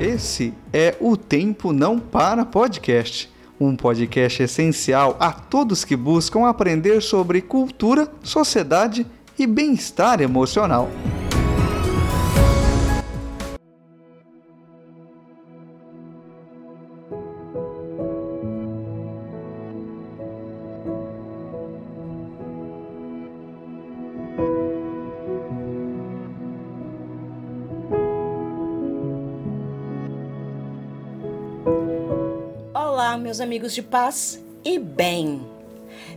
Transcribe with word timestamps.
Esse 0.00 0.54
é 0.72 0.96
o 1.00 1.16
Tempo 1.16 1.72
Não 1.72 1.98
Para 1.98 2.44
Podcast, 2.44 3.28
um 3.58 3.74
podcast 3.74 4.44
essencial 4.44 5.16
a 5.18 5.32
todos 5.32 5.84
que 5.84 5.96
buscam 5.96 6.46
aprender 6.46 7.02
sobre 7.02 7.42
cultura, 7.42 8.08
sociedade 8.22 9.04
e 9.36 9.44
bem-estar 9.44 10.20
emocional. 10.20 10.88
Meus 33.16 33.40
amigos 33.40 33.72
de 33.72 33.80
paz 33.80 34.42
e 34.64 34.76
bem. 34.76 35.40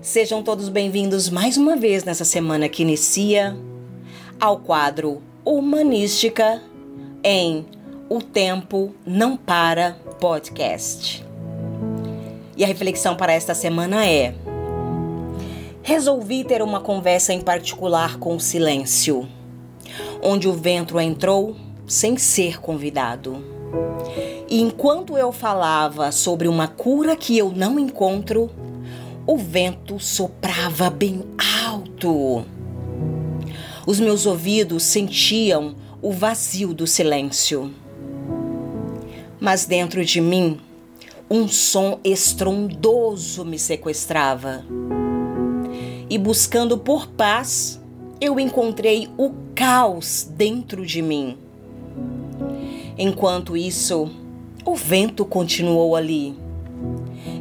Sejam 0.01 0.41
todos 0.41 0.67
bem-vindos 0.67 1.29
mais 1.29 1.55
uma 1.55 1.75
vez 1.75 2.03
nessa 2.03 2.25
semana 2.25 2.67
que 2.67 2.81
inicia 2.81 3.55
ao 4.39 4.57
quadro 4.57 5.21
Humanística 5.45 6.59
em 7.23 7.67
O 8.09 8.19
Tempo 8.19 8.95
Não 9.05 9.37
Para 9.37 9.95
Podcast. 10.19 11.23
E 12.57 12.63
a 12.63 12.67
reflexão 12.67 13.15
para 13.15 13.31
esta 13.31 13.53
semana 13.53 14.03
é: 14.03 14.33
Resolvi 15.83 16.43
ter 16.43 16.63
uma 16.63 16.79
conversa 16.81 17.31
em 17.31 17.41
particular 17.41 18.17
com 18.17 18.35
o 18.35 18.39
silêncio, 18.39 19.29
onde 20.19 20.47
o 20.47 20.53
vento 20.53 20.99
entrou 20.99 21.55
sem 21.85 22.17
ser 22.17 22.59
convidado. 22.59 23.51
E 24.51 24.59
enquanto 24.59 25.17
eu 25.17 25.31
falava 25.31 26.11
sobre 26.11 26.45
uma 26.45 26.67
cura 26.67 27.15
que 27.15 27.37
eu 27.37 27.53
não 27.55 27.79
encontro, 27.79 28.49
o 29.25 29.37
vento 29.37 29.97
soprava 29.97 30.89
bem 30.89 31.23
alto. 31.65 32.43
Os 33.87 33.97
meus 33.97 34.25
ouvidos 34.25 34.83
sentiam 34.83 35.73
o 36.01 36.11
vazio 36.11 36.73
do 36.73 36.85
silêncio. 36.85 37.73
Mas 39.39 39.63
dentro 39.63 40.03
de 40.03 40.19
mim, 40.19 40.59
um 41.29 41.47
som 41.47 42.01
estrondoso 42.03 43.45
me 43.45 43.57
sequestrava. 43.57 44.65
E 46.09 46.17
buscando 46.17 46.77
por 46.77 47.07
paz, 47.07 47.81
eu 48.19 48.37
encontrei 48.37 49.07
o 49.17 49.31
caos 49.55 50.27
dentro 50.29 50.85
de 50.85 51.01
mim. 51.01 51.37
Enquanto 52.97 53.55
isso, 53.55 54.11
o 54.65 54.75
vento 54.75 55.25
continuou 55.25 55.95
ali. 55.95 56.35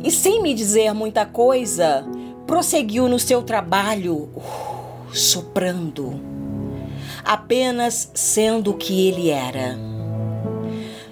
E 0.02 0.10
sem 0.10 0.42
me 0.42 0.54
dizer 0.54 0.92
muita 0.94 1.26
coisa, 1.26 2.04
prosseguiu 2.46 3.08
no 3.08 3.18
seu 3.18 3.42
trabalho, 3.42 4.28
uh, 4.34 4.42
soprando, 5.12 6.18
apenas 7.24 8.10
sendo 8.14 8.70
o 8.70 8.76
que 8.76 9.08
ele 9.08 9.30
era. 9.30 9.78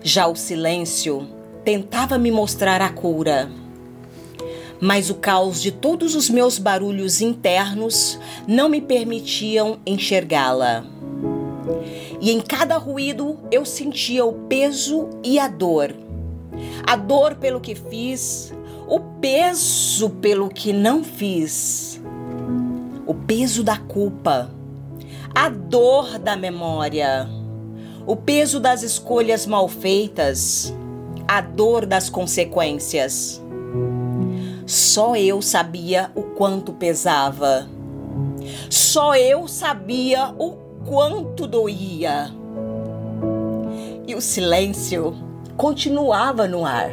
Já 0.03 0.27
o 0.27 0.35
silêncio 0.35 1.29
tentava 1.65 2.19
me 2.19 2.31
mostrar 2.31 2.81
a 2.81 2.89
cura. 2.89 3.51
Mas 4.81 5.11
o 5.11 5.17
caos 5.17 5.61
de 5.61 5.73
todos 5.73 6.15
os 6.15 6.31
meus 6.31 6.57
barulhos 6.57 7.21
internos 7.21 8.19
não 8.47 8.69
me 8.69 8.81
permitiam 8.81 9.79
enxergá-la 9.85 10.85
e 12.21 12.31
em 12.31 12.41
cada 12.41 12.77
ruído 12.77 13.39
eu 13.51 13.65
sentia 13.65 14.25
o 14.25 14.33
peso 14.33 15.09
e 15.23 15.39
a 15.39 15.49
dor. 15.49 15.95
A 16.87 16.97
dor 16.97 17.37
pelo 17.37 17.61
que 17.61 17.75
fiz, 17.75 18.53
o 18.89 19.01
peso 19.21 20.11
pelo 20.11 20.49
que 20.49 20.73
não 20.73 21.05
fiz, 21.05 22.01
o 23.07 23.15
peso 23.15 23.63
da 23.63 23.77
culpa, 23.77 24.51
a 25.35 25.49
dor 25.49 26.19
da 26.19 26.37
memória, 26.37 27.29
o 28.07 28.17
peso 28.17 28.59
das 28.59 28.83
escolhas 28.83 29.47
mal 29.47 29.69
feitas, 29.69 30.75
a 31.27 31.41
dor 31.41 31.87
das 31.87 32.09
consequências. 32.11 33.41
Só 34.67 35.15
eu 35.15 35.41
sabia 35.41 36.11
o 36.15 36.23
quanto 36.23 36.73
pesava. 36.73 37.69
Só 38.69 39.15
eu 39.15 39.47
sabia 39.47 40.35
o 40.39 40.68
quanto 40.85 41.47
doía. 41.47 42.31
E 44.07 44.15
o 44.15 44.21
silêncio 44.21 45.15
continuava 45.57 46.47
no 46.47 46.65
ar. 46.65 46.91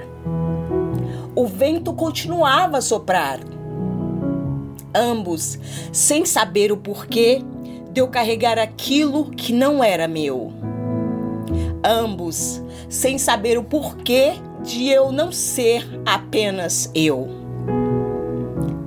O 1.36 1.48
vento 1.48 1.94
continuava 1.94 2.78
a 2.78 2.82
soprar. 2.82 3.40
Ambos, 4.94 5.60
sem 5.92 6.26
saber 6.26 6.72
o 6.72 6.78
porquê 6.78 7.42
de 7.92 8.02
eu 8.02 8.08
carregar 8.08 8.58
aquilo 8.58 9.32
que 9.32 9.54
não 9.54 9.84
era 9.84 10.08
meu. 10.08 10.52
Ambos, 11.84 12.62
sem 12.90 13.18
saber 13.18 13.58
o 13.58 13.64
porquê 13.64 14.34
de 14.64 14.90
eu 14.90 15.12
não 15.12 15.32
ser 15.32 15.86
apenas 16.06 16.90
eu. 16.96 17.28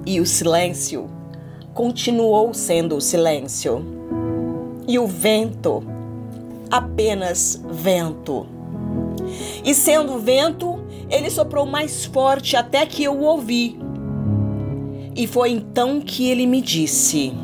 E 0.05 0.21
o 0.21 0.27
silêncio 0.27 1.09
continuou 1.75 2.53
sendo 2.53 2.97
o 2.97 3.01
silêncio 3.01 3.98
e 4.89 4.99
o 4.99 5.07
vento, 5.07 5.85
apenas 6.71 7.63
vento. 7.71 8.47
E 9.63 9.75
sendo 9.75 10.19
vento, 10.19 10.83
ele 11.11 11.29
soprou 11.29 11.67
mais 11.67 12.07
forte 12.07 12.57
até 12.57 12.87
que 12.87 13.05
eu 13.05 13.13
o 13.13 13.25
ouvi. 13.25 13.79
E 15.15 15.27
foi 15.27 15.51
então 15.51 16.01
que 16.01 16.31
ele 16.31 16.47
me 16.47 16.63
disse: 16.63 17.35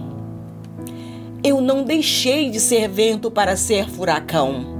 Eu 1.42 1.60
não 1.60 1.84
deixei 1.84 2.48
de 2.48 2.58
ser 2.58 2.88
vento 2.88 3.30
para 3.30 3.56
ser 3.56 3.90
furacão. 3.90 4.72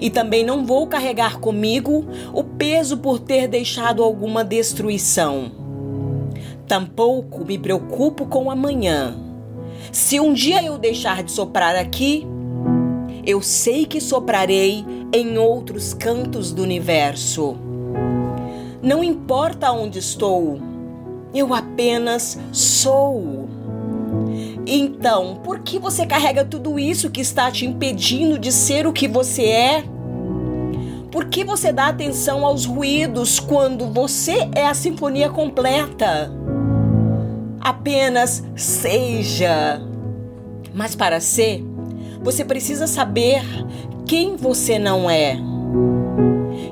E 0.00 0.08
também 0.08 0.44
não 0.44 0.64
vou 0.64 0.86
carregar 0.86 1.40
comigo 1.40 2.06
o 2.32 2.44
peso 2.44 2.98
por 2.98 3.18
ter 3.18 3.48
deixado 3.48 4.04
alguma 4.04 4.44
destruição. 4.44 5.50
Tampouco 6.68 7.44
me 7.44 7.58
preocupo 7.58 8.26
com 8.26 8.50
amanhã 8.50 9.25
se 9.92 10.20
um 10.20 10.32
dia 10.32 10.62
eu 10.62 10.78
deixar 10.78 11.22
de 11.22 11.32
soprar 11.32 11.76
aqui, 11.76 12.26
eu 13.24 13.42
sei 13.42 13.84
que 13.84 14.00
soprarei 14.00 14.84
em 15.12 15.36
outros 15.38 15.92
cantos 15.92 16.52
do 16.52 16.62
universo. 16.62 17.56
Não 18.82 19.02
importa 19.02 19.72
onde 19.72 19.98
estou, 19.98 20.60
eu 21.34 21.52
apenas 21.52 22.38
sou. 22.52 23.48
Então, 24.66 25.40
por 25.44 25.60
que 25.60 25.78
você 25.78 26.06
carrega 26.06 26.44
tudo 26.44 26.78
isso 26.78 27.10
que 27.10 27.20
está 27.20 27.50
te 27.50 27.66
impedindo 27.66 28.38
de 28.38 28.52
ser 28.52 28.86
o 28.86 28.92
que 28.92 29.08
você 29.08 29.44
é? 29.44 29.84
Por 31.10 31.26
que 31.26 31.44
você 31.44 31.72
dá 31.72 31.88
atenção 31.88 32.44
aos 32.44 32.64
ruídos 32.64 33.40
quando 33.40 33.86
você 33.86 34.48
é 34.54 34.66
a 34.66 34.74
sinfonia 34.74 35.30
completa? 35.30 36.30
Apenas 37.66 38.44
seja. 38.54 39.82
Mas 40.72 40.94
para 40.94 41.18
ser, 41.18 41.64
você 42.22 42.44
precisa 42.44 42.86
saber 42.86 43.42
quem 44.06 44.36
você 44.36 44.78
não 44.78 45.10
é. 45.10 45.36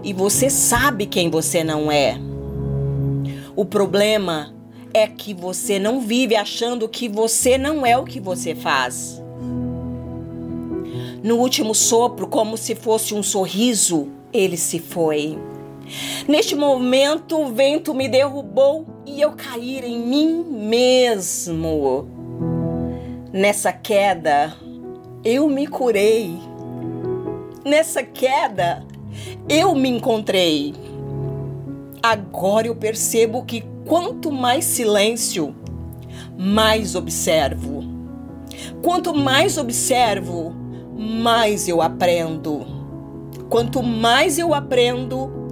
E 0.04 0.12
você 0.12 0.48
sabe 0.48 1.06
quem 1.06 1.28
você 1.28 1.64
não 1.64 1.90
é. 1.90 2.16
O 3.56 3.64
problema 3.64 4.54
é 4.92 5.08
que 5.08 5.34
você 5.34 5.80
não 5.80 6.00
vive 6.00 6.36
achando 6.36 6.88
que 6.88 7.08
você 7.08 7.58
não 7.58 7.84
é 7.84 7.98
o 7.98 8.04
que 8.04 8.20
você 8.20 8.54
faz. 8.54 9.20
No 11.24 11.38
último 11.38 11.74
sopro, 11.74 12.28
como 12.28 12.56
se 12.56 12.76
fosse 12.76 13.14
um 13.16 13.22
sorriso, 13.24 14.10
ele 14.32 14.56
se 14.56 14.78
foi. 14.78 15.36
Neste 16.28 16.54
momento, 16.54 17.36
o 17.36 17.48
vento 17.48 17.92
me 17.92 18.06
derrubou 18.06 18.93
e 19.06 19.20
eu 19.20 19.32
caí 19.32 19.78
em 19.80 19.98
mim 19.98 20.44
mesmo. 20.44 22.08
Nessa 23.32 23.72
queda, 23.72 24.54
eu 25.24 25.48
me 25.48 25.66
curei. 25.66 26.38
Nessa 27.64 28.02
queda, 28.02 28.84
eu 29.48 29.74
me 29.74 29.88
encontrei. 29.88 30.74
Agora 32.02 32.66
eu 32.66 32.76
percebo 32.76 33.44
que 33.44 33.64
quanto 33.86 34.30
mais 34.30 34.64
silêncio, 34.64 35.54
mais 36.38 36.94
observo. 36.94 37.82
Quanto 38.82 39.14
mais 39.14 39.56
observo, 39.56 40.54
mais 40.96 41.66
eu 41.68 41.80
aprendo. 41.80 42.66
Quanto 43.48 43.82
mais 43.82 44.38
eu 44.38 44.54
aprendo, 44.54 45.43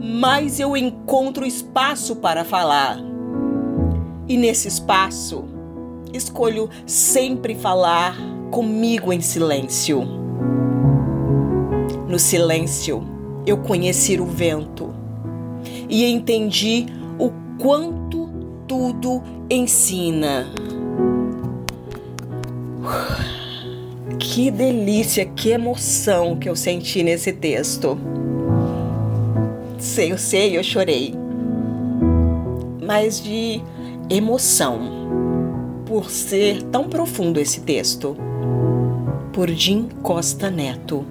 mais 0.00 0.60
eu 0.60 0.76
encontro 0.76 1.46
espaço 1.46 2.16
para 2.16 2.44
falar. 2.44 2.98
E 4.28 4.36
nesse 4.36 4.68
espaço, 4.68 5.44
escolho 6.12 6.68
sempre 6.86 7.54
falar 7.54 8.16
comigo 8.50 9.12
em 9.12 9.20
silêncio. 9.20 10.02
No 12.08 12.18
silêncio, 12.18 13.04
eu 13.46 13.58
conheci 13.58 14.20
o 14.20 14.26
vento 14.26 14.94
e 15.88 16.04
entendi 16.04 16.86
o 17.18 17.30
quanto 17.60 18.28
tudo 18.66 19.22
ensina. 19.50 20.46
Que 24.18 24.50
delícia, 24.50 25.24
que 25.24 25.50
emoção 25.50 26.36
que 26.36 26.48
eu 26.48 26.56
senti 26.56 27.02
nesse 27.02 27.32
texto. 27.32 27.98
Sei, 29.86 30.12
eu 30.12 30.18
sei, 30.18 30.58
eu 30.58 30.64
chorei. 30.64 31.14
Mas 32.84 33.22
de 33.22 33.62
emoção, 34.10 34.80
por 35.86 36.10
ser 36.10 36.60
tão 36.64 36.88
profundo 36.88 37.38
esse 37.38 37.60
texto. 37.60 38.16
Por 39.32 39.48
Jim 39.48 39.88
Costa 40.02 40.50
Neto. 40.50 41.06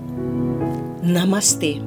Namastê. 1.02 1.82